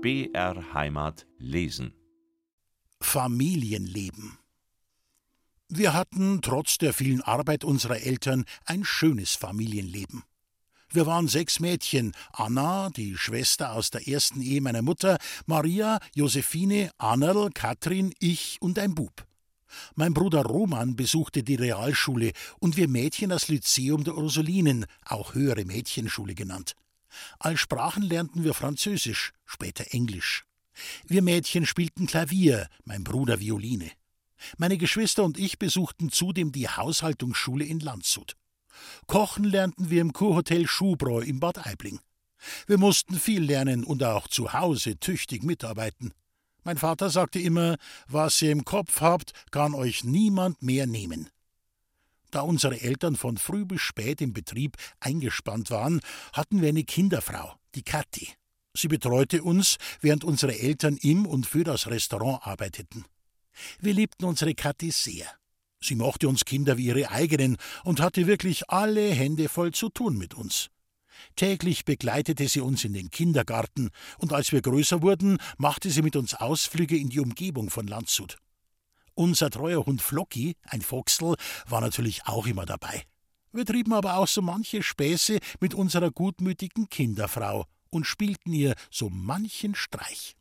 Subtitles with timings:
[0.00, 1.92] BR Heimat lesen.
[3.00, 4.38] Familienleben.
[5.68, 10.22] Wir hatten trotz der vielen Arbeit unserer Eltern ein schönes Familienleben.
[10.92, 16.92] Wir waren sechs Mädchen: Anna, die Schwester aus der ersten Ehe meiner Mutter, Maria, Josephine,
[16.98, 19.26] Annerl, Katrin, ich und ein Bub.
[19.96, 22.30] Mein Bruder Roman besuchte die Realschule
[22.60, 26.76] und wir Mädchen das Lyzeum der Ursulinen, auch höhere Mädchenschule genannt.
[27.38, 30.44] Als Sprachen lernten wir Französisch, später Englisch.
[31.06, 33.90] Wir Mädchen spielten Klavier, mein Bruder Violine.
[34.56, 38.36] Meine Geschwister und ich besuchten zudem die Haushaltungsschule in Landshut.
[39.06, 42.00] Kochen lernten wir im Kurhotel Schubräu in Bad Aibling.
[42.66, 46.14] Wir mussten viel lernen und auch zu Hause tüchtig mitarbeiten.
[46.62, 51.30] Mein Vater sagte immer, was ihr im Kopf habt, kann euch niemand mehr nehmen.
[52.30, 56.00] Da unsere Eltern von früh bis spät im Betrieb eingespannt waren,
[56.32, 58.28] hatten wir eine Kinderfrau, die Kathi.
[58.74, 63.04] Sie betreute uns, während unsere Eltern im und für das Restaurant arbeiteten.
[63.80, 65.26] Wir liebten unsere Kathi sehr.
[65.80, 70.18] Sie mochte uns Kinder wie ihre eigenen und hatte wirklich alle Hände voll zu tun
[70.18, 70.70] mit uns.
[71.36, 76.14] Täglich begleitete sie uns in den Kindergarten, und als wir größer wurden, machte sie mit
[76.14, 78.38] uns Ausflüge in die Umgebung von Landshut.
[79.18, 81.34] Unser treuer Hund Flocki, ein Foxel,
[81.66, 83.02] war natürlich auch immer dabei.
[83.50, 89.10] Wir trieben aber auch so manche Späße mit unserer gutmütigen Kinderfrau und spielten ihr so
[89.10, 90.36] manchen Streich.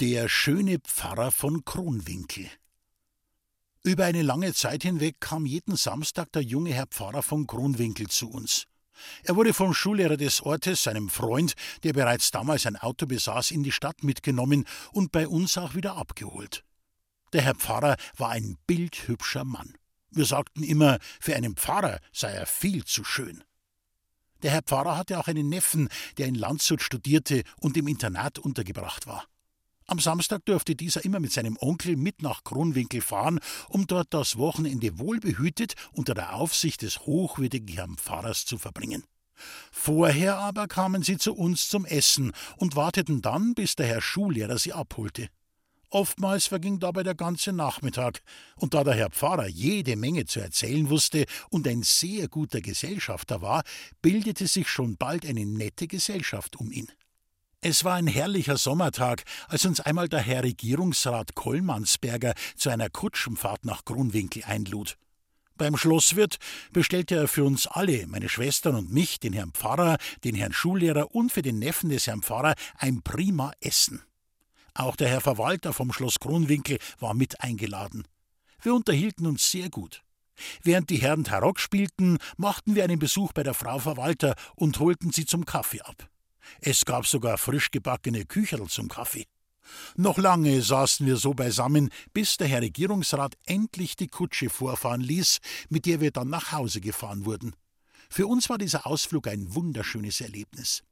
[0.00, 2.50] Der schöne Pfarrer von Kronwinkel.
[3.84, 8.28] Über eine lange Zeit hinweg kam jeden Samstag der junge Herr Pfarrer von Kronwinkel zu
[8.28, 8.64] uns.
[9.22, 13.62] Er wurde vom Schullehrer des Ortes, seinem Freund, der bereits damals ein Auto besaß, in
[13.62, 16.64] die Stadt mitgenommen und bei uns auch wieder abgeholt.
[17.32, 19.74] Der Herr Pfarrer war ein bildhübscher Mann.
[20.10, 23.42] Wir sagten immer, für einen Pfarrer sei er viel zu schön.
[24.42, 25.88] Der Herr Pfarrer hatte auch einen Neffen,
[26.18, 29.24] der in Landshut studierte und im Internat untergebracht war.
[29.86, 34.36] Am Samstag durfte dieser immer mit seinem Onkel mit nach Kronwinkel fahren, um dort das
[34.36, 39.04] Wochenende wohlbehütet unter der Aufsicht des hochwürdigen Herrn Pfarrers zu verbringen.
[39.70, 44.58] Vorher aber kamen sie zu uns zum Essen und warteten dann, bis der Herr Schullehrer
[44.58, 45.28] sie abholte.
[45.92, 48.22] Oftmals verging dabei der ganze Nachmittag,
[48.56, 53.42] und da der Herr Pfarrer jede Menge zu erzählen wusste und ein sehr guter Gesellschafter
[53.42, 53.62] war,
[54.00, 56.90] bildete sich schon bald eine nette Gesellschaft um ihn.
[57.60, 63.66] Es war ein herrlicher Sommertag, als uns einmal der Herr Regierungsrat Kollmannsberger zu einer Kutschenfahrt
[63.66, 64.96] nach Grunwinkel einlud.
[65.58, 66.38] Beim Schlosswirt
[66.72, 71.14] bestellte er für uns alle, meine Schwestern und mich, den Herrn Pfarrer, den Herrn Schullehrer
[71.14, 74.02] und für den Neffen des Herrn Pfarrer ein prima Essen.
[74.74, 78.06] Auch der Herr Verwalter vom Schloss Kronwinkel war mit eingeladen.
[78.62, 80.02] Wir unterhielten uns sehr gut.
[80.62, 85.12] Während die Herren Tarock spielten, machten wir einen Besuch bei der Frau Verwalter und holten
[85.12, 86.08] sie zum Kaffee ab.
[86.60, 89.26] Es gab sogar frisch gebackene Kücherl zum Kaffee.
[89.96, 95.38] Noch lange saßen wir so beisammen, bis der Herr Regierungsrat endlich die Kutsche vorfahren ließ,
[95.68, 97.54] mit der wir dann nach Hause gefahren wurden.
[98.10, 100.82] Für uns war dieser Ausflug ein wunderschönes Erlebnis.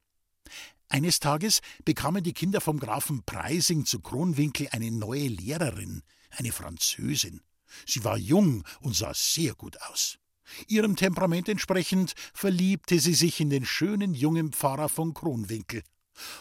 [0.92, 7.42] Eines Tages bekamen die Kinder vom Grafen Preising zu Kronwinkel eine neue Lehrerin, eine Französin.
[7.86, 10.18] Sie war jung und sah sehr gut aus.
[10.66, 15.84] Ihrem Temperament entsprechend verliebte sie sich in den schönen jungen Pfarrer von Kronwinkel.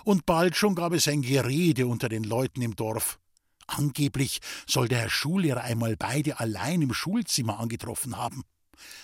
[0.03, 3.19] Und bald schon gab es ein Gerede unter den Leuten im Dorf.
[3.67, 8.43] Angeblich soll der Herr Schullehrer einmal beide allein im Schulzimmer angetroffen haben.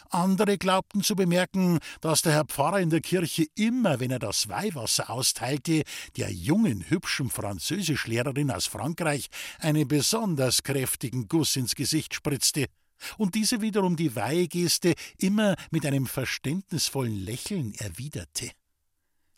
[0.09, 4.50] Andere glaubten zu bemerken, dass der Herr Pfarrer in der Kirche immer, wenn er das
[4.50, 5.84] Weihwasser austeilte,
[6.18, 9.28] der jungen, hübschen Französischlehrerin aus Frankreich
[9.59, 12.66] einen besonders kräftigen Guss ins Gesicht spritzte
[13.18, 18.52] und diese wiederum die Weihgeste immer mit einem verständnisvollen Lächeln erwiderte.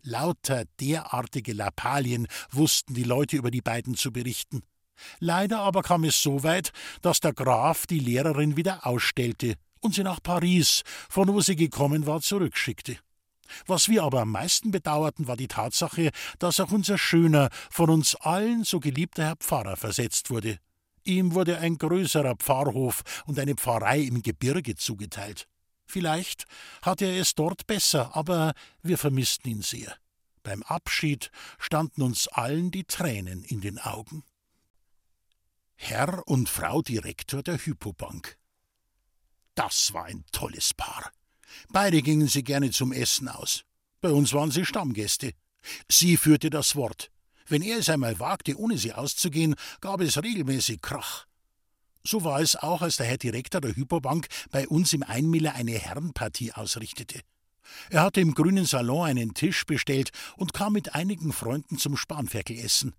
[0.04, 4.64] Lauter derartige Lappalien wussten die Leute über die beiden zu berichten.
[5.20, 6.72] Leider aber kam es so weit,
[7.02, 12.06] dass der Graf die Lehrerin wieder ausstellte und sie nach Paris, von wo sie gekommen
[12.06, 12.98] war, zurückschickte.
[13.66, 18.16] Was wir aber am meisten bedauerten, war die Tatsache, dass auch unser schöner, von uns
[18.16, 20.60] allen so geliebter Herr Pfarrer versetzt wurde.
[21.04, 25.48] Ihm wurde ein größerer Pfarrhof und eine Pfarrei im Gebirge zugeteilt.
[25.86, 26.46] Vielleicht
[26.82, 28.54] hatte er es dort besser, aber
[28.84, 29.96] wir vermissten ihn sehr.
[30.44, 34.24] Beim Abschied standen uns allen die Tränen in den Augen.
[35.76, 38.37] Herr und Frau Direktor der Hypobank.
[39.58, 41.12] Das war ein tolles Paar.
[41.70, 43.64] Beide gingen sie gerne zum Essen aus.
[44.02, 45.34] Bei uns waren sie Stammgäste.
[45.90, 47.10] Sie führte das Wort.
[47.48, 51.26] Wenn er es einmal wagte, ohne sie auszugehen, gab es regelmäßig Krach.
[52.04, 55.72] So war es auch, als der Herr Direktor der Hypobank bei uns im Einmiller eine
[55.72, 57.22] Herrenpartie ausrichtete.
[57.90, 62.94] Er hatte im grünen Salon einen Tisch bestellt und kam mit einigen Freunden zum Spanferkelessen.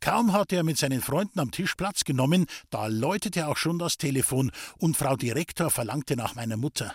[0.00, 3.98] Kaum hatte er mit seinen Freunden am Tisch Platz genommen, da läutete auch schon das
[3.98, 6.94] Telefon und Frau Direktor verlangte nach meiner Mutter.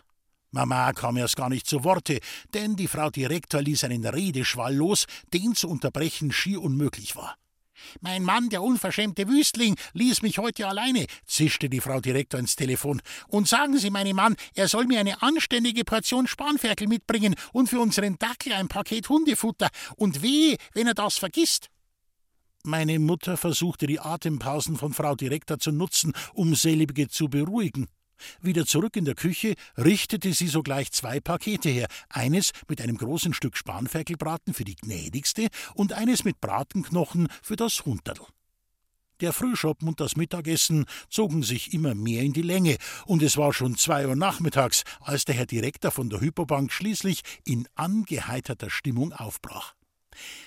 [0.52, 2.20] Mama kam erst gar nicht zu Worte,
[2.54, 7.36] denn die Frau Direktor ließ einen Redeschwall los, den zu unterbrechen schier unmöglich war.
[8.00, 13.02] Mein Mann, der unverschämte Wüstling, ließ mich heute alleine, zischte die Frau Direktor ins Telefon.
[13.28, 17.80] Und sagen Sie meinem Mann, er soll mir eine anständige Portion Spanferkel mitbringen und für
[17.80, 19.70] unseren Dackel ein Paket Hundefutter.
[19.96, 21.70] Und weh, wenn er das vergisst.
[22.64, 27.88] Meine Mutter versuchte die Atempausen von Frau Direktor zu nutzen, um selbige zu beruhigen.
[28.40, 33.34] Wieder zurück in der Küche richtete sie sogleich zwei Pakete her, eines mit einem großen
[33.34, 38.20] Stück Spanferkelbraten für die gnädigste und eines mit Bratenknochen für das Hunterl.
[39.22, 43.54] Der Frühschoppen und das Mittagessen zogen sich immer mehr in die Länge, und es war
[43.54, 49.14] schon zwei Uhr nachmittags, als der Herr Direktor von der Hypobank schließlich in angeheiterter Stimmung
[49.14, 49.74] aufbrach.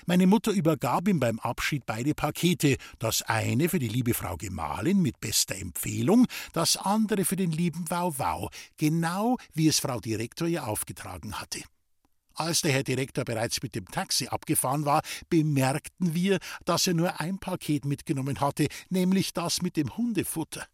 [0.05, 5.01] Meine Mutter übergab ihm beim Abschied beide Pakete, das eine für die liebe Frau Gemahlin
[5.01, 10.67] mit bester Empfehlung, das andere für den lieben Wauwau, genau wie es Frau Direktor ihr
[10.67, 11.61] aufgetragen hatte.
[12.35, 17.21] Als der Herr Direktor bereits mit dem Taxi abgefahren war, bemerkten wir, dass er nur
[17.21, 20.65] ein Paket mitgenommen hatte, nämlich das mit dem Hundefutter.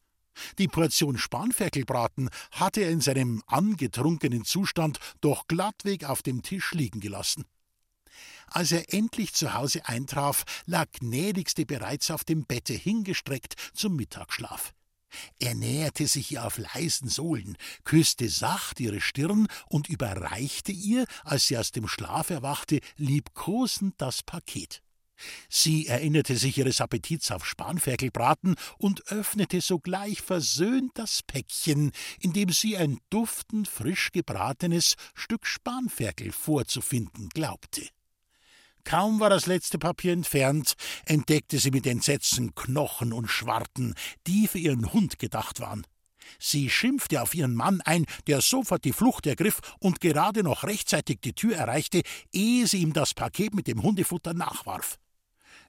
[0.57, 6.99] Die Portion Spanferkelbraten hatte er in seinem angetrunkenen Zustand doch glattweg auf dem Tisch liegen
[6.99, 7.45] gelassen.
[8.53, 14.73] Als er endlich zu Hause eintraf, lag Gnädigste bereits auf dem Bette hingestreckt zum Mittagsschlaf.
[15.39, 21.47] Er näherte sich ihr auf leisen Sohlen, küsste sacht ihre Stirn und überreichte ihr, als
[21.47, 24.81] sie aus dem Schlaf erwachte, liebkosend das Paket.
[25.47, 32.49] Sie erinnerte sich ihres Appetits auf Spanferkelbraten und öffnete sogleich versöhnt das Päckchen, in dem
[32.49, 37.87] sie ein duftend frisch gebratenes Stück Spanferkel vorzufinden glaubte.
[38.83, 40.73] Kaum war das letzte Papier entfernt,
[41.05, 43.95] entdeckte sie mit Entsetzen Knochen und Schwarten,
[44.27, 45.85] die für ihren Hund gedacht waren.
[46.39, 51.19] Sie schimpfte auf ihren Mann ein, der sofort die Flucht ergriff und gerade noch rechtzeitig
[51.21, 52.01] die Tür erreichte,
[52.31, 54.97] ehe sie ihm das Paket mit dem Hundefutter nachwarf.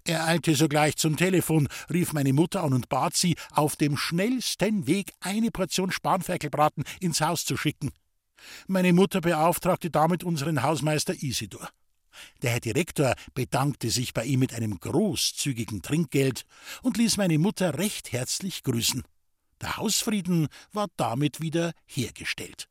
[0.05, 4.87] Er eilte sogleich zum Telefon, rief meine Mutter an und bat sie, auf dem schnellsten
[4.87, 7.93] Weg eine Portion Spanferkelbraten ins Haus zu schicken.
[8.67, 11.69] Meine Mutter beauftragte damit unseren Hausmeister Isidor.
[12.43, 16.44] Der Herr Direktor bedankte sich bei ihm mit einem großzügigen Trinkgeld
[16.82, 19.03] und ließ meine Mutter recht herzlich grüßen.
[19.61, 22.69] Der Hausfrieden war damit wieder hergestellt.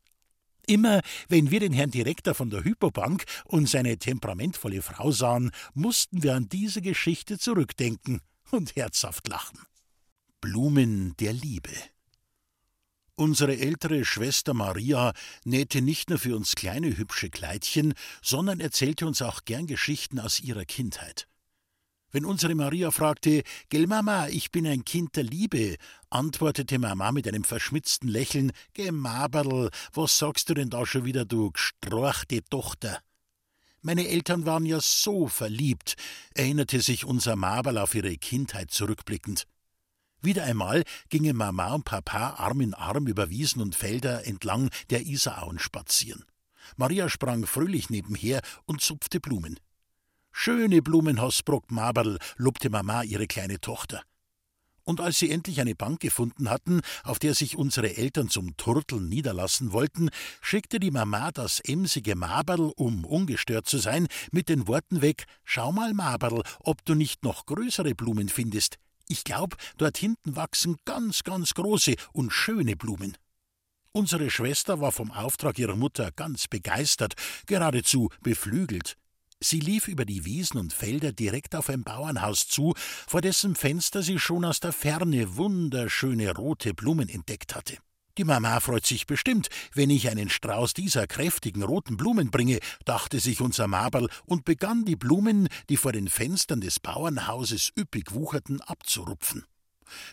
[0.68, 6.24] Immer wenn wir den Herrn Direktor von der Hypobank und seine temperamentvolle Frau sahen, mussten
[6.24, 8.22] wir an diese Geschichte zurückdenken
[8.52, 9.60] und herzhaft lachen.
[10.40, 11.72] Blumen der Liebe.
[13.22, 15.14] Unsere ältere Schwester Maria
[15.46, 20.40] nähte nicht nur für uns kleine hübsche Kleidchen, sondern erzählte uns auch gern Geschichten aus
[20.40, 21.28] ihrer Kindheit.
[22.12, 25.76] Wenn unsere Maria fragte, Gell Mama, ich bin ein Kind der Liebe,
[26.10, 31.24] antwortete Mama mit einem verschmitzten Lächeln, Geh Maberl, was sagst du denn da schon wieder,
[31.24, 33.04] du gestrorchte Tochter?
[33.82, 35.94] Meine Eltern waren ja so verliebt,
[36.34, 39.46] erinnerte sich unser Maberl auf ihre Kindheit zurückblickend.
[40.22, 45.02] Wieder einmal gingen Mama und Papa Arm in Arm über Wiesen und Felder entlang der
[45.02, 46.26] Isarauen spazieren.
[46.78, 49.60] Maria sprang fröhlich nebenher und zupfte Blumen.
[50.32, 54.04] Schöne Blumen hast Maberl, lobte Mama ihre kleine Tochter.
[54.84, 59.10] Und als sie endlich eine Bank gefunden hatten, auf der sich unsere Eltern zum Turteln
[59.10, 60.10] niederlassen wollten,
[60.42, 65.72] schickte die Mama das emsige Maberl, um ungestört zu sein, mit den Worten weg: Schau
[65.72, 68.78] mal, Maberl, ob du nicht noch größere Blumen findest.
[69.08, 73.18] Ich glaub, dort hinten wachsen ganz, ganz große und schöne Blumen.
[73.94, 77.16] Unsere Schwester war vom Auftrag ihrer Mutter ganz begeistert,
[77.46, 78.96] geradezu beflügelt.
[79.44, 84.04] Sie lief über die Wiesen und Felder direkt auf ein Bauernhaus zu, vor dessen Fenster
[84.04, 87.78] sie schon aus der Ferne wunderschöne rote Blumen entdeckt hatte.
[88.18, 93.20] Die Mama freut sich bestimmt, wenn ich einen Strauß dieser kräftigen roten Blumen bringe, dachte
[93.20, 98.60] sich unser Maberl und begann die Blumen, die vor den Fenstern des Bauernhauses üppig wucherten,
[98.62, 99.46] abzurupfen.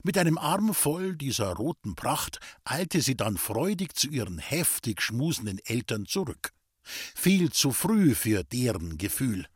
[0.02, 5.58] Mit einem Arm voll dieser roten Pracht eilte sie dann freudig zu ihren heftig schmusenden
[5.64, 6.52] Eltern zurück.
[7.14, 9.46] Viel zu früh für deren Gefühl.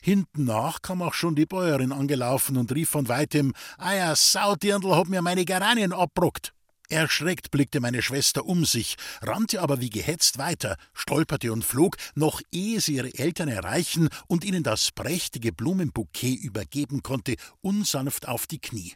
[0.00, 5.08] Hinten nach kam auch schon die Bäuerin angelaufen und rief von weitem: Eier, Saudirndl, hab
[5.08, 6.53] mir meine Geranien abbruckt.
[6.90, 12.42] Erschreckt blickte meine Schwester um sich, rannte aber wie gehetzt weiter, stolperte und flog, noch
[12.52, 18.60] ehe sie ihre Eltern erreichen und ihnen das prächtige Blumenbouquet übergeben konnte, unsanft auf die
[18.60, 18.92] Knie.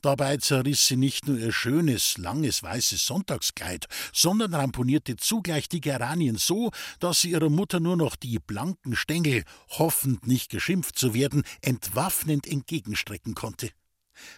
[0.00, 6.36] Dabei zerriss sie nicht nur ihr schönes, langes, weißes Sonntagskleid, sondern ramponierte zugleich die Geranien
[6.36, 6.70] so,
[7.00, 12.46] dass sie ihrer Mutter nur noch die blanken Stängel, hoffend nicht geschimpft zu werden, entwaffnend
[12.46, 13.70] entgegenstrecken konnte.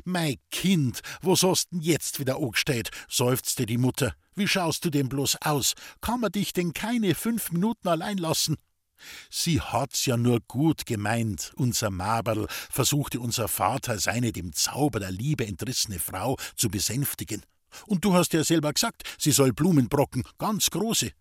[0.05, 2.91] Mei Kind, was hast denn jetzt wieder angestellt?
[3.09, 4.15] seufzte die Mutter.
[4.35, 5.75] Wie schaust du denn bloß aus?
[6.01, 8.57] Kann man dich denn keine fünf Minuten allein lassen?
[9.31, 15.11] Sie hat's ja nur gut gemeint, unser Maberl, versuchte unser Vater seine dem Zauber der
[15.11, 17.43] Liebe entrissene Frau zu besänftigen.
[17.87, 21.13] Und du hast ja selber gesagt, sie soll Blumen brocken, ganz große.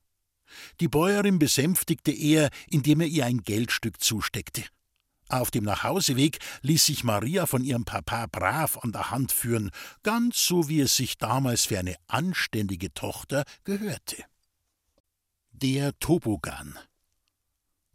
[0.79, 4.63] Die Bäuerin besänftigte er, indem er ihr ein Geldstück zusteckte.
[5.29, 9.69] Auf dem Nachhauseweg ließ sich Maria von ihrem Papa brav an der Hand führen,
[10.01, 14.23] ganz so wie es sich damals für eine anständige Tochter gehörte.
[15.51, 16.79] Der Tobogan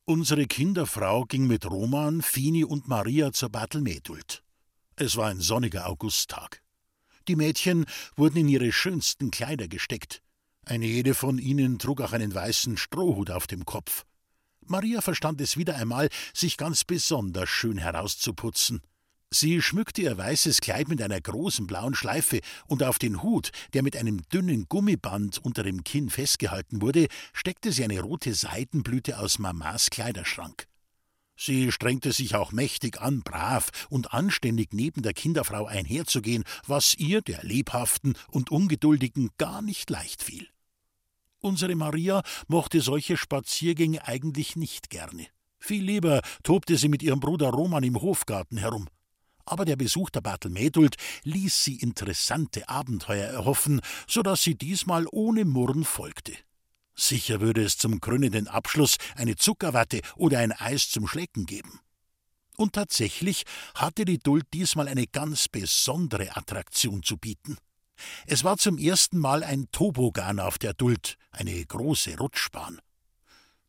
[0.04, 4.44] Unsere Kinderfrau ging mit Roman, Fini und Maria zur Bartelmedult.
[4.94, 6.62] Es war ein sonniger Augusttag.
[7.26, 10.22] Die Mädchen wurden in ihre schönsten Kleider gesteckt.
[10.66, 14.04] Eine jede von ihnen trug auch einen weißen Strohhut auf dem Kopf.
[14.66, 18.80] Maria verstand es wieder einmal, sich ganz besonders schön herauszuputzen.
[19.30, 23.82] Sie schmückte ihr weißes Kleid mit einer großen blauen Schleife, und auf den Hut, der
[23.82, 29.40] mit einem dünnen Gummiband unter dem Kinn festgehalten wurde, steckte sie eine rote Seidenblüte aus
[29.40, 30.68] Mamas Kleiderschrank.
[31.36, 37.20] Sie strengte sich auch mächtig an, brav und anständig neben der Kinderfrau einherzugehen, was ihr,
[37.20, 40.46] der lebhaften und ungeduldigen, gar nicht leicht fiel.
[41.44, 45.26] Unsere Maria mochte solche Spaziergänge eigentlich nicht gerne.
[45.58, 48.88] Viel lieber tobte sie mit ihrem Bruder Roman im Hofgarten herum
[49.46, 55.44] aber der Besuch der Bartelmädult ließ sie interessante Abenteuer erhoffen, so dass sie diesmal ohne
[55.44, 56.32] Murren folgte.
[56.94, 61.80] Sicher würde es zum krönenden Abschluss eine Zuckerwatte oder ein Eis zum Schlecken geben.
[62.56, 67.58] Und tatsächlich hatte die Duld diesmal eine ganz besondere Attraktion zu bieten.
[68.26, 72.80] Es war zum ersten Mal ein Tobogan auf der Duld, eine große Rutschbahn.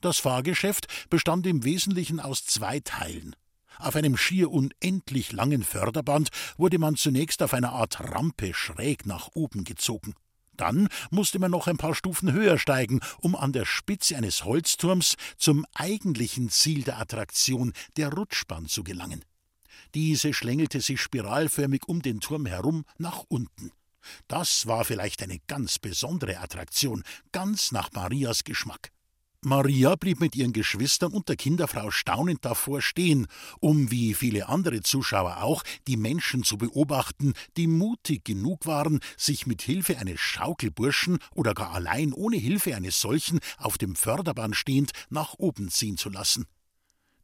[0.02, 3.36] Das Fahrgeschäft bestand im Wesentlichen aus zwei Teilen.
[3.78, 9.30] Auf einem schier unendlich langen Förderband wurde man zunächst auf einer Art Rampe schräg nach
[9.34, 10.16] oben gezogen.
[10.56, 15.16] Dann musste man noch ein paar Stufen höher steigen, um an der Spitze eines Holzturms
[15.38, 19.26] zum eigentlichen Ziel der Attraktion, der Rutschbahn, zu gelangen.
[19.94, 23.72] Diese schlängelte sich spiralförmig um den Turm herum nach unten.
[24.28, 28.92] Das war vielleicht eine ganz besondere Attraktion, ganz nach Marias Geschmack.
[29.46, 33.28] Maria blieb mit ihren Geschwistern und der Kinderfrau staunend davor stehen,
[33.60, 39.46] um wie viele andere Zuschauer auch die Menschen zu beobachten, die mutig genug waren, sich
[39.46, 44.94] mit Hilfe eines Schaukelburschen oder gar allein ohne Hilfe eines solchen auf dem Förderband stehend
[45.10, 46.48] nach oben ziehen zu lassen.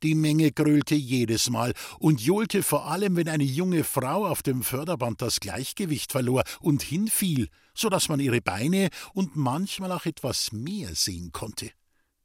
[0.04, 4.64] Die Menge grölte jedes Mal und johlte vor allem, wenn eine junge Frau auf dem
[4.64, 10.52] Förderband das Gleichgewicht verlor und hinfiel, so dass man ihre Beine und manchmal auch etwas
[10.52, 11.70] mehr sehen konnte.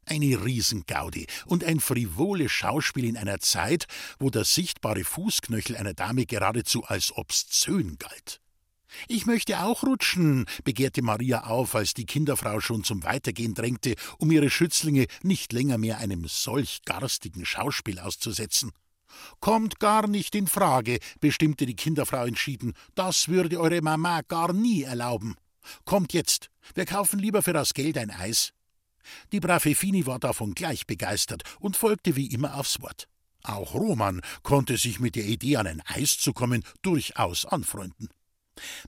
[0.07, 3.87] Eine Riesengaudi und ein frivoles Schauspiel in einer Zeit,
[4.19, 8.41] wo der sichtbare Fußknöchel einer Dame geradezu als obszön galt.
[9.09, 14.31] Ich möchte auch rutschen, begehrte Maria auf, als die Kinderfrau schon zum Weitergehen drängte, um
[14.31, 18.73] ihre Schützlinge nicht länger mehr einem solch garstigen Schauspiel auszusetzen.
[19.41, 22.75] Kommt gar nicht in Frage, bestimmte die Kinderfrau entschieden.
[22.95, 25.37] Das würde eure Mama gar nie erlauben.
[25.85, 28.53] Kommt jetzt, wir kaufen lieber für das Geld ein Eis.
[29.33, 33.09] Die brave Fini war davon gleich begeistert und folgte wie immer aufs Wort.
[33.43, 38.09] Auch Roman konnte sich mit der Idee, an ein Eis zu kommen, durchaus anfreunden.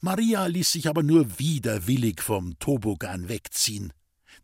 [0.00, 3.92] Maria ließ sich aber nur widerwillig vom Tobogan wegziehen.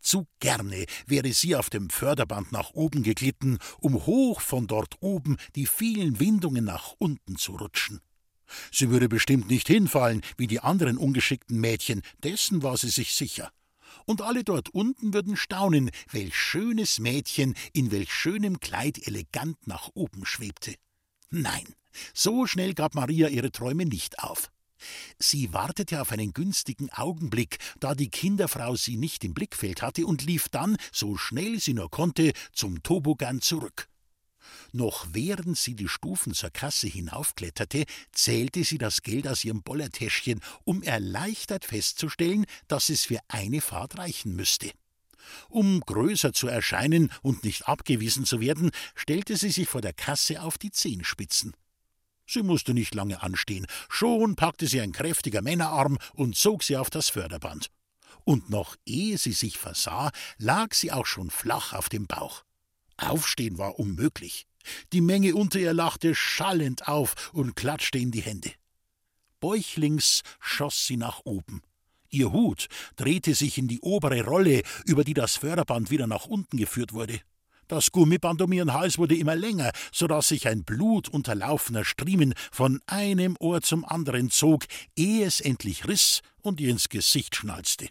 [0.01, 5.37] Zu gerne wäre sie auf dem Förderband nach oben geglitten, um hoch von dort oben
[5.55, 8.01] die vielen Windungen nach unten zu rutschen.
[8.71, 13.51] Sie würde bestimmt nicht hinfallen wie die anderen ungeschickten Mädchen, dessen war sie sich sicher
[14.05, 19.89] und alle dort unten würden staunen, welch schönes Mädchen in welch schönem Kleid elegant nach
[19.93, 20.75] oben schwebte.
[21.29, 21.65] Nein,
[22.13, 24.51] so schnell gab Maria ihre Träume nicht auf.
[25.19, 30.23] Sie wartete auf einen günstigen Augenblick, da die Kinderfrau sie nicht im Blickfeld hatte, und
[30.23, 33.87] lief dann, so schnell sie nur konnte, zum Tobogan zurück.
[34.71, 40.41] Noch während sie die Stufen zur Kasse hinaufkletterte, zählte sie das Geld aus ihrem Bollertäschchen,
[40.63, 44.71] um erleichtert festzustellen, dass es für eine Fahrt reichen müsste.
[45.49, 50.41] Um größer zu erscheinen und nicht abgewiesen zu werden, stellte sie sich vor der Kasse
[50.41, 51.55] auf die Zehenspitzen.
[52.27, 56.89] Sie musste nicht lange anstehen, schon packte sie ein kräftiger Männerarm und zog sie auf
[56.89, 57.69] das Förderband.
[58.23, 62.43] Und noch ehe sie sich versah, lag sie auch schon flach auf dem Bauch.
[62.97, 64.47] Aufstehen war unmöglich.
[64.93, 68.51] Die Menge unter ihr lachte schallend auf und klatschte in die Hände.
[69.39, 71.61] bäuchlings schoss sie nach oben.
[72.09, 76.57] Ihr Hut drehte sich in die obere Rolle, über die das Förderband wieder nach unten
[76.57, 77.21] geführt wurde.
[77.67, 82.79] Das Gummiband um ihren Hals wurde immer länger, so dass sich ein blutunterlaufener Striemen von
[82.85, 87.87] einem Ohr zum anderen zog, ehe es endlich riss und ihr ins Gesicht schnalzte.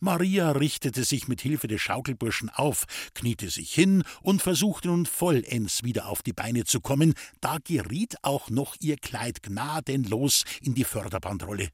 [0.00, 5.82] Maria richtete sich mit Hilfe des Schaukelburschen auf, kniete sich hin und versuchte nun vollends
[5.82, 10.84] wieder auf die Beine zu kommen, da geriet auch noch ihr Kleid gnadenlos in die
[10.84, 11.68] Förderbandrolle.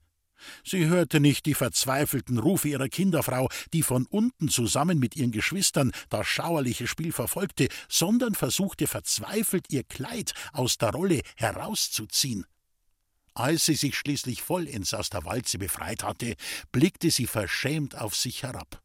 [0.63, 5.91] Sie hörte nicht die verzweifelten Rufe ihrer Kinderfrau, die von unten zusammen mit ihren Geschwistern
[6.09, 12.45] das schauerliche Spiel verfolgte, sondern versuchte verzweifelt ihr Kleid aus der Rolle herauszuziehen.
[13.35, 16.35] Als sie sich schließlich vollends aus der Walze befreit hatte,
[16.71, 18.81] blickte sie verschämt auf sich herab.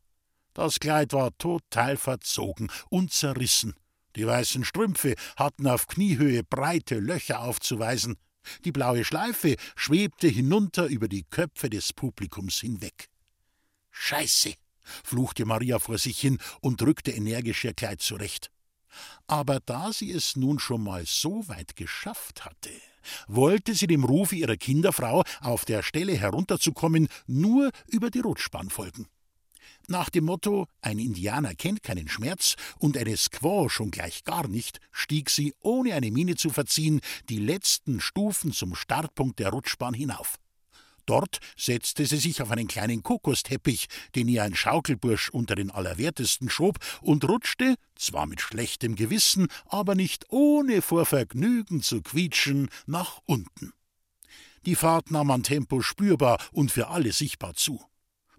[0.54, 3.74] Das Kleid war total verzogen und zerrissen.
[4.16, 8.16] Die weißen Strümpfe hatten auf Kniehöhe breite Löcher aufzuweisen.
[8.64, 13.08] Die blaue Schleife schwebte hinunter über die Köpfe des Publikums hinweg.
[13.90, 14.54] Scheiße,
[15.04, 18.50] fluchte Maria vor sich hin und drückte energisch ihr Kleid zurecht.
[19.26, 22.70] Aber da sie es nun schon mal so weit geschafft hatte,
[23.26, 29.06] wollte sie dem Rufe ihrer Kinderfrau, auf der Stelle herunterzukommen, nur über die Rutschbahn folgen.
[29.90, 34.80] Nach dem Motto Ein Indianer kennt keinen Schmerz und eine Squaw schon gleich gar nicht,
[34.92, 40.34] stieg sie, ohne eine Miene zu verziehen, die letzten Stufen zum Startpunkt der Rutschbahn hinauf.
[41.06, 46.50] Dort setzte sie sich auf einen kleinen Kokosteppich, den ihr ein Schaukelbursch unter den Allerwertesten
[46.50, 53.20] schob, und rutschte, zwar mit schlechtem Gewissen, aber nicht ohne vor Vergnügen zu quietschen, nach
[53.24, 53.72] unten.
[54.66, 57.80] Die Fahrt nahm an Tempo spürbar und für alle sichtbar zu.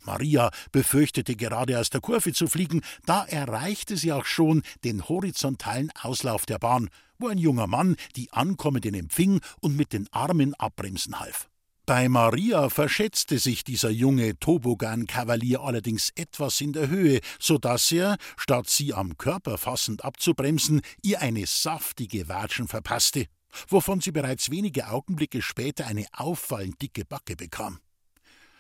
[0.04, 5.92] Maria befürchtete gerade aus der Kurve zu fliegen, da erreichte sie auch schon den horizontalen
[6.02, 11.20] Auslauf der Bahn, wo ein junger Mann die Ankommenden empfing und mit den Armen abbremsen
[11.20, 11.50] half.
[11.90, 18.18] Bei Maria verschätzte sich dieser junge Tobogan-Kavalier allerdings etwas in der Höhe, so dass er,
[18.38, 23.26] statt sie am Körper fassend abzubremsen, ihr eine saftige Watschen verpasste,
[23.68, 27.80] wovon sie bereits wenige Augenblicke später eine auffallend dicke Backe bekam.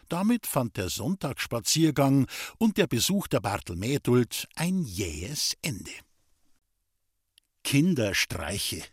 [0.09, 5.91] Damit fand der Sonntagsspaziergang und der Besuch der Bartelmädult ein jähes Ende.
[7.63, 8.83] Kinderstreiche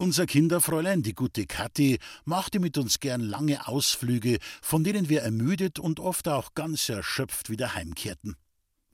[0.00, 5.80] unser Kinderfräulein, die gute Kathi, machte mit uns gern lange Ausflüge, von denen wir ermüdet
[5.80, 8.36] und oft auch ganz erschöpft wieder heimkehrten.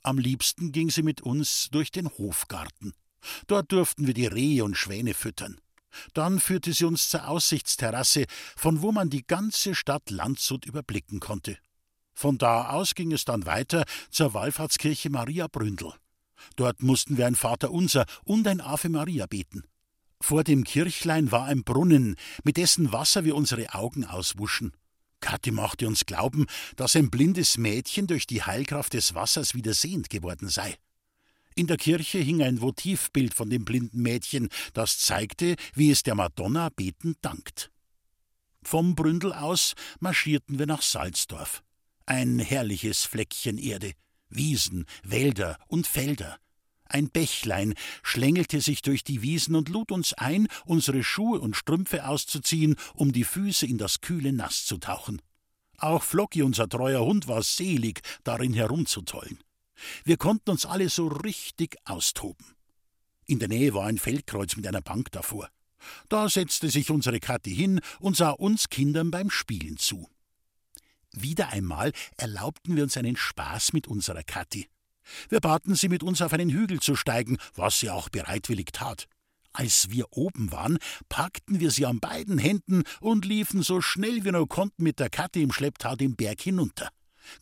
[0.03, 2.95] Am liebsten ging sie mit uns durch den Hofgarten.
[3.47, 5.61] Dort durften wir die Rehe und Schwäne füttern.
[6.13, 8.25] Dann führte sie uns zur Aussichtsterrasse,
[8.57, 11.59] von wo man die ganze Stadt Landshut überblicken konnte.
[12.15, 15.93] Von da aus ging es dann weiter zur Wallfahrtskirche Maria Bründel.
[16.57, 19.65] Dort mussten wir ein Vaterunser und ein Ave Maria beten.
[20.21, 24.73] Vor dem Kirchlein war ein Brunnen, mit dessen Wasser wir unsere Augen auswuschen.
[25.21, 30.11] Kathi machte uns glauben, dass ein blindes Mädchen durch die Heilkraft des Wassers wieder sehend
[30.11, 30.77] geworden sei.
[31.57, 36.17] In der Kirche hing ein Votivbild von dem blinden Mädchen, das zeigte, wie es der
[36.17, 37.71] Madonna betend dankt.
[38.65, 41.63] Vom Bründel aus marschierten wir nach Salzdorf.
[42.07, 43.93] Ein herrliches Fleckchen Erde,
[44.29, 46.39] Wiesen, Wälder und Felder.
[46.87, 52.09] Ein Bächlein schlängelte sich durch die Wiesen und lud uns ein, unsere Schuhe und Strümpfe
[52.09, 55.23] auszuziehen, um die Füße in das kühle Nass zu tauchen.
[55.79, 59.44] Auch Flocki, unser treuer Hund, war selig, darin herumzutollen.
[60.05, 62.47] Wir konnten uns alle so richtig austoben.
[63.27, 65.49] In der Nähe war ein Feldkreuz mit einer Bank davor.
[66.09, 70.09] Da setzte sich unsere Kathi hin und sah uns Kindern beim Spielen zu.
[71.13, 74.69] Wieder einmal erlaubten wir uns einen Spaß mit unserer Kathi.
[75.29, 79.07] Wir baten sie, mit uns auf einen Hügel zu steigen, was sie auch bereitwillig tat.
[79.53, 84.33] Als wir oben waren, packten wir sie an beiden Händen und liefen so schnell wir
[84.33, 86.91] nur konnten mit der Kathi im Schlepptau den Berg hinunter.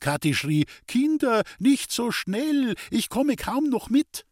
[0.01, 4.25] Kathi schrie: Kinder, nicht so schnell, ich komme kaum noch mit.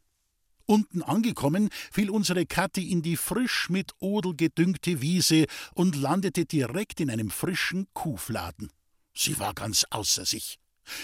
[0.67, 7.01] Unten angekommen, fiel unsere Kathi in die frisch mit Odel gedüngte Wiese und landete direkt
[7.01, 8.71] in einem frischen Kuhfladen.
[9.13, 10.61] Sie war ganz außer sich.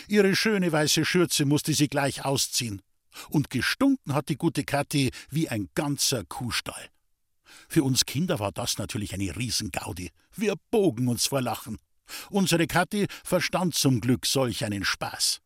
[0.09, 2.81] Ihre schöne weiße Schürze musste sie gleich ausziehen.
[3.29, 6.91] Und gestunken hat die gute Kathi wie ein ganzer Kuhstall.
[7.69, 10.11] Für uns Kinder war das natürlich eine Riesengaudi.
[10.35, 11.79] Wir bogen uns vor Lachen.
[12.31, 15.41] Unsere Kathi verstand zum Glück solch einen Spaß.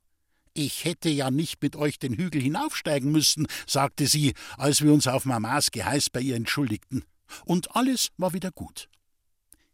[0.53, 5.07] Ich hätte ja nicht mit euch den Hügel hinaufsteigen müssen, sagte sie, als wir uns
[5.07, 7.05] auf Mamas Geheiß bei ihr entschuldigten.
[7.45, 8.89] Und alles war wieder gut.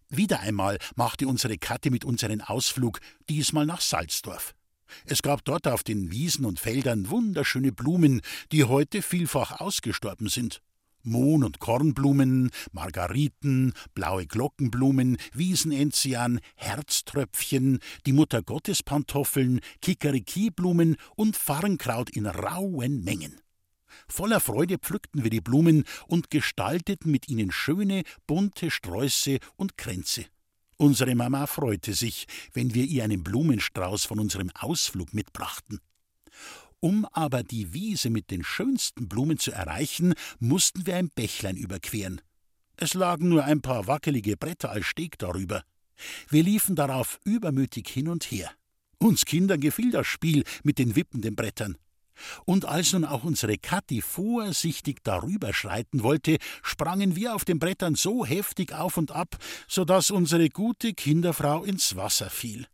[0.09, 4.55] Wieder einmal machte unsere Kathi mit uns einen Ausflug, diesmal nach Salzdorf.
[5.05, 8.21] Es gab dort auf den Wiesen und Feldern wunderschöne Blumen,
[8.53, 10.61] die heute vielfach ausgestorben sind.
[11.07, 23.05] Mohn- und Kornblumen, Margariten, blaue Glockenblumen, Wiesenenzian, Herztröpfchen, die Muttergottespantoffeln, Kikerikiblumen und Farnkraut in rauen
[23.05, 23.41] Mengen.
[24.09, 30.27] Voller Freude pflückten wir die Blumen und gestalteten mit ihnen schöne, bunte Sträuße und Kränze.
[30.77, 35.81] Unsere Mama freute sich, wenn wir ihr einen Blumenstrauß von unserem Ausflug mitbrachten.
[36.81, 42.21] Um aber die Wiese mit den schönsten Blumen zu erreichen, mussten wir ein Bächlein überqueren.
[42.77, 45.63] Es lagen nur ein paar wackelige Bretter als Steg darüber.
[46.29, 48.51] Wir liefen darauf übermütig hin und her.
[48.99, 51.77] Uns Kindern gefiel das Spiel mit den wippenden Brettern.
[52.45, 57.95] Und als nun auch unsere Kathi vorsichtig darüber schreiten wollte, sprangen wir auf den Brettern
[57.95, 59.37] so heftig auf und ab,
[59.69, 62.67] so dass unsere gute Kinderfrau ins Wasser fiel.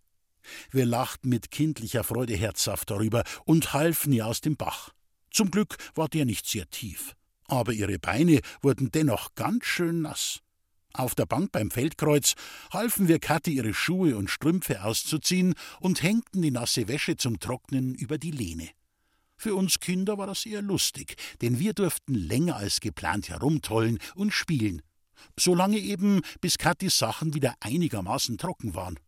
[0.71, 4.91] Wir lachten mit kindlicher Freude herzhaft darüber und halfen ihr aus dem Bach.
[5.31, 7.15] Zum Glück war der nicht sehr tief,
[7.47, 10.41] aber ihre Beine wurden dennoch ganz schön nass.
[10.95, 12.35] Auf der Bank beim Feldkreuz
[12.71, 17.95] halfen wir Kathi ihre Schuhe und Strümpfe auszuziehen und hängten die nasse Wäsche zum Trocknen
[17.95, 18.69] über die Lehne.
[19.37, 24.33] Für uns Kinder war das eher lustig, denn wir durften länger als geplant herumtollen und
[24.33, 24.83] spielen.
[25.39, 28.99] Solange eben, bis Kathis Sachen wieder einigermaßen trocken waren.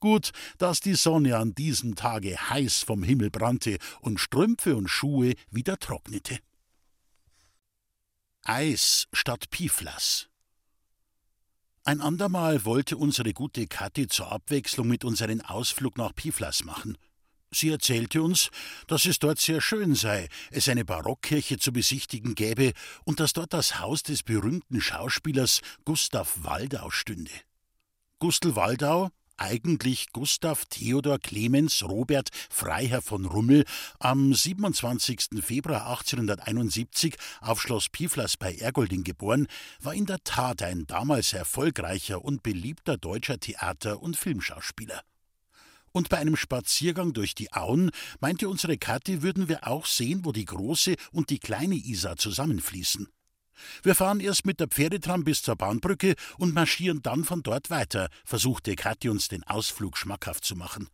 [0.00, 5.34] Gut, dass die Sonne an diesem Tage heiß vom Himmel brannte und Strümpfe und Schuhe
[5.50, 6.38] wieder trocknete.
[8.44, 10.28] Eis statt Piflas.
[11.84, 16.96] Ein andermal wollte unsere gute Kathi zur Abwechslung mit uns einen Ausflug nach Piflas machen.
[17.50, 18.50] Sie erzählte uns,
[18.86, 22.72] dass es dort sehr schön sei, es eine Barockkirche zu besichtigen gäbe
[23.04, 27.32] und dass dort das Haus des berühmten Schauspielers Gustav Waldau stünde.
[28.18, 33.64] Gustl Waldau, eigentlich Gustav Theodor Clemens Robert Freiherr von Rummel,
[33.98, 35.42] am 27.
[35.42, 39.46] Februar 1871 auf Schloss Piflas bei Ergolding geboren,
[39.80, 45.02] war in der Tat ein damals erfolgreicher und beliebter deutscher Theater- und Filmschauspieler.
[45.92, 50.32] Und bei einem Spaziergang durch die Auen meinte unsere Kathi, würden wir auch sehen, wo
[50.32, 53.08] die große und die kleine Isar zusammenfließen.
[53.82, 58.08] Wir fahren erst mit der Pferdetram bis zur Bahnbrücke und marschieren dann von dort weiter,
[58.24, 60.88] versuchte Kathi uns den Ausflug schmackhaft zu machen.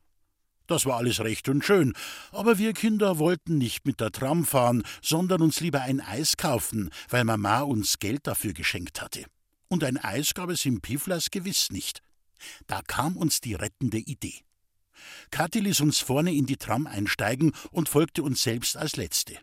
[0.66, 1.92] Das war alles recht und schön,
[2.32, 6.90] aber wir Kinder wollten nicht mit der Tram fahren, sondern uns lieber ein Eis kaufen,
[7.10, 9.26] weil Mama uns Geld dafür geschenkt hatte.
[9.68, 12.00] Und ein Eis gab es im Piflas gewiss nicht.
[12.66, 14.40] Da kam uns die rettende Idee.
[15.30, 19.38] Kathi ließ uns vorne in die Tram einsteigen und folgte uns selbst als Letzte.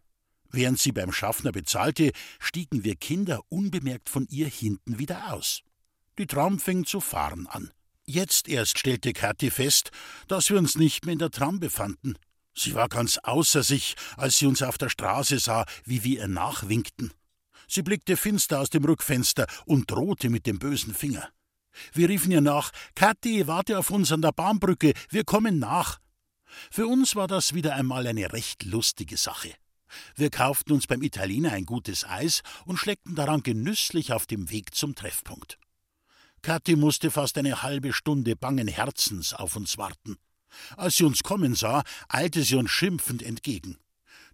[0.52, 5.62] Während sie beim Schaffner bezahlte, stiegen wir Kinder unbemerkt von ihr hinten wieder aus.
[6.18, 7.72] Die Tram fing zu fahren an.
[8.06, 9.92] Jetzt erst stellte Kathi fest,
[10.28, 12.16] dass wir uns nicht mehr in der Tram befanden.
[12.54, 16.28] Sie war ganz außer sich, als sie uns auf der Straße sah, wie wir ihr
[16.28, 17.14] nachwinkten.
[17.68, 21.30] Sie blickte finster aus dem Rückfenster und drohte mit dem bösen Finger.
[21.94, 26.00] Wir riefen ihr nach: Kathi, warte auf uns an der Bahnbrücke, wir kommen nach.
[26.70, 29.54] Für uns war das wieder einmal eine recht lustige Sache.
[30.16, 34.76] Wir kauften uns beim Italiener ein gutes Eis und schleckten daran genüsslich auf dem Weg
[34.76, 35.58] zum Treffpunkt.
[36.42, 40.18] Kathi musste fast eine halbe Stunde bangen Herzens auf uns warten.
[40.76, 43.78] Als sie uns kommen sah, eilte sie uns schimpfend entgegen.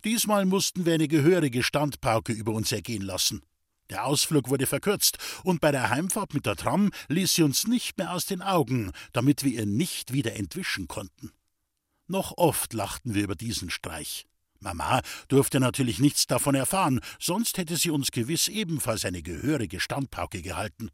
[0.04, 3.42] Diesmal mussten wir eine gehörige Standpauke über uns ergehen lassen.
[3.90, 7.98] Der Ausflug wurde verkürzt, und bei der Heimfahrt mit der Tram ließ sie uns nicht
[7.98, 11.32] mehr aus den Augen, damit wir ihr nicht wieder entwischen konnten.
[12.08, 14.28] Noch oft lachten wir über diesen Streich.
[14.60, 20.42] Mama durfte natürlich nichts davon erfahren, sonst hätte sie uns gewiss ebenfalls eine gehörige Standpauke
[20.42, 20.90] gehalten.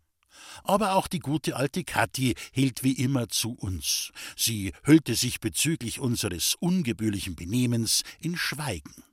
[0.63, 4.11] Aber auch die gute alte Kathi hielt wie immer zu uns.
[4.35, 9.03] Sie hüllte sich bezüglich unseres ungebührlichen Benehmens in Schweigen.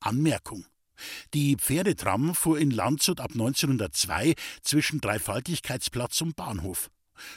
[0.00, 0.66] Anmerkung
[1.32, 6.90] die Pferdetram fuhr in Landshut ab 1902 zwischen Dreifaltigkeitsplatz und Bahnhof.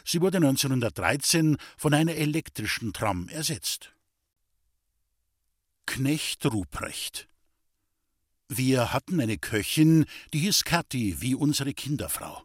[0.04, 3.94] Sie wurde 1913 von einer elektrischen Tram ersetzt.
[5.88, 7.28] Knecht Ruprecht
[8.50, 12.44] Wir hatten eine Köchin, die hieß Kathi, wie unsere Kinderfrau.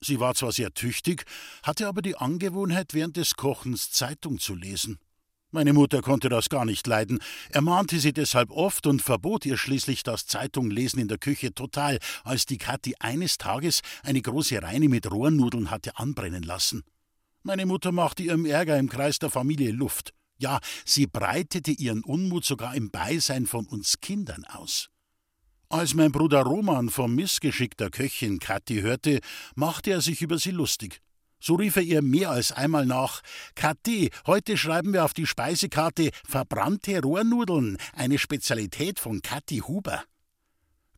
[0.00, 1.24] Sie war zwar sehr tüchtig,
[1.62, 4.98] hatte aber die Angewohnheit, während des Kochens Zeitung zu lesen.
[5.50, 10.02] Meine Mutter konnte das gar nicht leiden, ermahnte sie deshalb oft und verbot ihr schließlich
[10.02, 15.10] das Zeitunglesen in der Küche total, als die Kathi eines Tages eine große Reine mit
[15.10, 16.82] Rohrnudeln hatte anbrennen lassen.
[17.44, 20.12] Meine Mutter machte ihrem Ärger im Kreis der Familie Luft.
[20.40, 24.88] Ja, sie breitete ihren Unmut sogar im Beisein von uns Kindern aus.
[25.68, 29.20] Als mein Bruder Roman vom Missgeschick der Köchin Kathi hörte,
[29.54, 31.02] machte er sich über sie lustig.
[31.40, 33.20] So rief er ihr mehr als einmal nach:
[33.54, 40.02] Kathi, heute schreiben wir auf die Speisekarte verbrannte Rohrnudeln, eine Spezialität von Kathi Huber.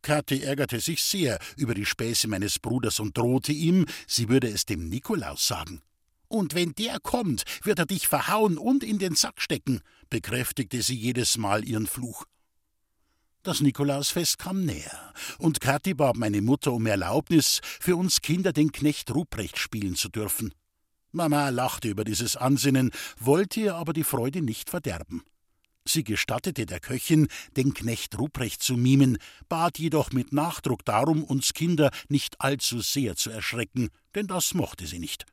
[0.03, 4.67] Kathi ärgerte sich sehr über die Späße meines Bruders und drohte ihm, sie würde es
[4.67, 5.83] dem Nikolaus sagen.
[6.33, 10.95] Und wenn der kommt, wird er dich verhauen und in den Sack stecken, bekräftigte sie
[10.95, 12.25] jedes Mal ihren Fluch.
[13.43, 18.73] Das Nikolausfest kam näher, und Kathi bat meine Mutter um Erlaubnis, für uns Kinder den
[18.73, 20.55] Knecht Ruprecht spielen zu dürfen.
[21.11, 25.23] Mama lachte über dieses Ansinnen, wollte ihr aber die Freude nicht verderben.
[25.85, 29.19] Sie gestattete der Köchin, den Knecht Ruprecht zu mimen,
[29.51, 34.87] bat jedoch mit Nachdruck darum, uns Kinder nicht allzu sehr zu erschrecken, denn das mochte
[34.87, 35.27] sie nicht.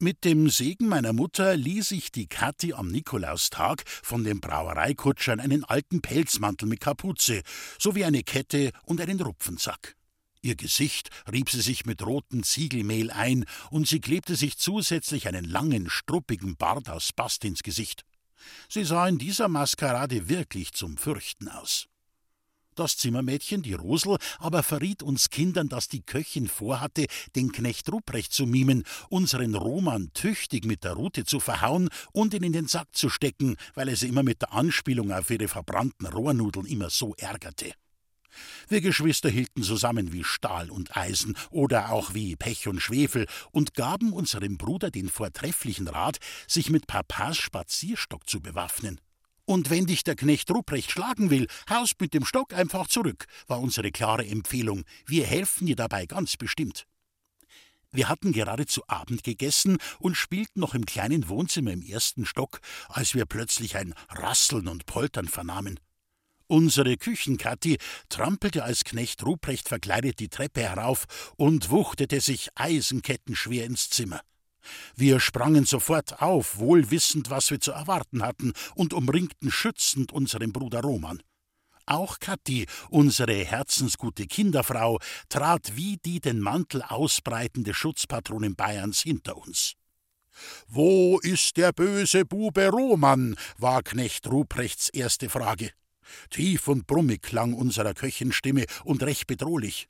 [0.00, 5.64] Mit dem Segen meiner Mutter ließ ich die Kathi am Nikolaustag von den Brauereikutschern einen
[5.64, 7.42] alten Pelzmantel mit Kapuze
[7.80, 9.96] sowie eine Kette und einen Rupfensack.
[10.40, 15.44] Ihr Gesicht rieb sie sich mit rotem Ziegelmehl ein und sie klebte sich zusätzlich einen
[15.44, 18.04] langen, struppigen Bart aus Bast ins Gesicht.
[18.68, 21.88] Sie sah in dieser Maskerade wirklich zum Fürchten aus.
[22.78, 28.32] Das Zimmermädchen, die Rosel, aber verriet uns Kindern, dass die Köchin vorhatte, den Knecht Ruprecht
[28.32, 32.86] zu mimen, unseren Roman tüchtig mit der Rute zu verhauen und ihn in den Sack
[32.92, 37.16] zu stecken, weil er sie immer mit der Anspielung auf ihre verbrannten Rohrnudeln immer so
[37.16, 37.72] ärgerte.
[38.68, 43.74] Wir Geschwister hielten zusammen wie Stahl und Eisen oder auch wie Pech und Schwefel und
[43.74, 49.00] gaben unserem Bruder den vortrefflichen Rat, sich mit Papas Spazierstock zu bewaffnen.
[49.48, 53.60] Und wenn dich der Knecht Ruprecht schlagen will, haust mit dem Stock einfach zurück, war
[53.60, 54.84] unsere klare Empfehlung.
[55.06, 56.86] Wir helfen dir dabei ganz bestimmt.
[57.90, 62.60] Wir hatten gerade zu Abend gegessen und spielten noch im kleinen Wohnzimmer im ersten Stock,
[62.90, 65.80] als wir plötzlich ein Rasseln und Poltern vernahmen.
[66.46, 67.78] Unsere Küchenkatti
[68.10, 71.06] trampelte als Knecht Ruprecht verkleidet die Treppe herauf
[71.36, 74.20] und wuchtete sich eisenkettenschwer ins Zimmer.
[74.96, 80.52] Wir sprangen sofort auf, wohl wissend, was wir zu erwarten hatten, und umringten schützend unseren
[80.52, 81.22] Bruder Roman.
[81.86, 84.98] Auch Kathi, unsere herzensgute Kinderfrau,
[85.30, 89.74] trat wie die den Mantel ausbreitende Schutzpatronin Bayerns hinter uns.
[90.66, 93.36] Wo ist der böse Bube Roman?
[93.56, 95.72] war Knecht Ruprechts erste Frage.
[96.30, 99.88] Tief und brummig klang unserer Köchin Stimme und recht bedrohlich.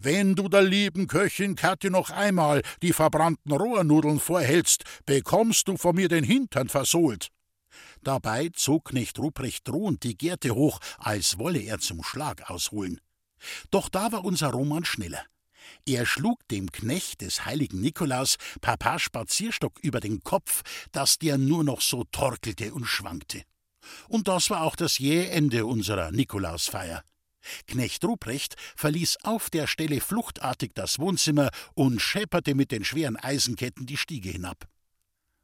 [0.00, 5.96] Wenn du der lieben Köchin Kathi noch einmal die verbrannten Rohrnudeln vorhältst, bekommst du von
[5.96, 7.28] mir den Hintern versohlt.
[8.02, 13.00] Dabei zog Knecht Ruprecht drohend die Gerte hoch, als wolle er zum Schlag ausholen.
[13.70, 15.24] Doch da war unser Roman schneller.
[15.86, 20.62] Er schlug dem Knecht des heiligen Nikolaus Papa Spazierstock über den Kopf,
[20.92, 23.42] dass der nur noch so torkelte und schwankte.
[24.08, 27.02] Und das war auch das jähe Ende unserer Nikolausfeier.
[27.66, 33.86] Knecht Ruprecht verließ auf der Stelle fluchtartig das Wohnzimmer und schepperte mit den schweren Eisenketten
[33.86, 34.66] die Stiege hinab.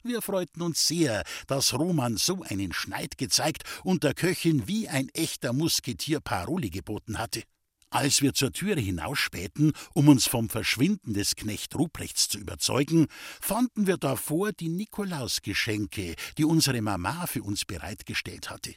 [0.03, 5.09] Wir freuten uns sehr, dass Roman so einen Schneid gezeigt und der Köchin wie ein
[5.15, 7.43] echter Musketier Paroli geboten hatte.
[7.91, 13.07] Als wir zur Türe hinausspähten, um uns vom Verschwinden des Knecht Ruprechts zu überzeugen,
[13.41, 18.75] fanden wir davor die Nikolausgeschenke, die unsere Mama für uns bereitgestellt hatte.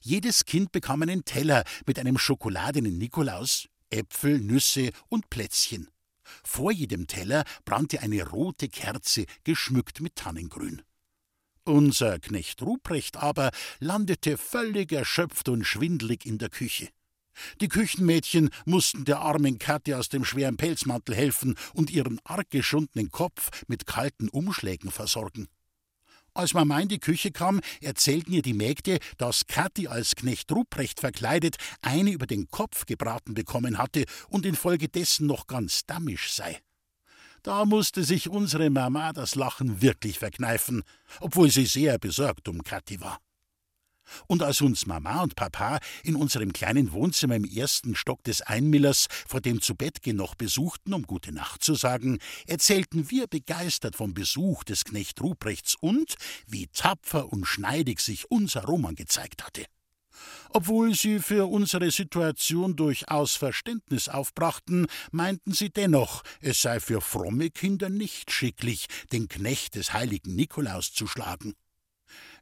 [0.00, 5.88] Jedes Kind bekam einen Teller mit einem schokoladenen Nikolaus, Äpfel, Nüsse und Plätzchen.
[6.44, 10.82] Vor jedem Teller brannte eine rote Kerze, geschmückt mit Tannengrün.
[11.64, 16.88] Unser Knecht Ruprecht aber landete völlig erschöpft und schwindlig in der Küche.
[17.60, 23.10] Die Küchenmädchen mussten der armen Katte aus dem schweren Pelzmantel helfen und ihren arg geschundenen
[23.10, 25.48] Kopf mit kalten Umschlägen versorgen.
[26.34, 31.00] Als Mama in die Küche kam, erzählten ihr die Mägde, dass Kathi als Knecht Ruprecht
[31.00, 36.60] verkleidet eine über den Kopf gebraten bekommen hatte und infolgedessen noch ganz dammisch sei.
[37.42, 40.84] Da musste sich unsere Mama das Lachen wirklich verkneifen,
[41.20, 43.18] obwohl sie sehr besorgt um Kathi war.
[44.26, 49.08] Und als uns Mama und Papa in unserem kleinen Wohnzimmer im ersten Stock des Einmillers
[49.26, 54.64] vor dem Zubettgehen noch besuchten, um gute Nacht zu sagen, erzählten wir begeistert vom Besuch
[54.64, 56.14] des Knecht Ruprechts und
[56.46, 59.64] wie tapfer und schneidig sich unser Roman gezeigt hatte.
[60.50, 67.50] Obwohl sie für unsere Situation durchaus Verständnis aufbrachten, meinten sie dennoch, es sei für fromme
[67.50, 71.54] Kinder nicht schicklich, den Knecht des heiligen Nikolaus zu schlagen.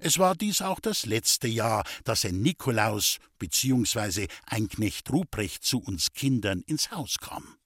[0.02, 4.28] Es war dies auch das letzte Jahr, dass ein Nikolaus bzw.
[4.46, 7.59] ein Knecht Ruprecht zu uns Kindern ins Haus kam.